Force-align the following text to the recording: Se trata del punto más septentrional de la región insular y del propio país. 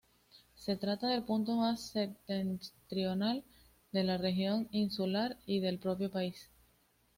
Se 0.55 0.77
trata 0.77 1.07
del 1.09 1.21
punto 1.21 1.55
más 1.57 1.79
septentrional 1.79 3.43
de 3.91 4.03
la 4.03 4.17
región 4.17 4.67
insular 4.71 5.37
y 5.45 5.59
del 5.59 5.77
propio 5.77 6.09
país. 6.09 6.49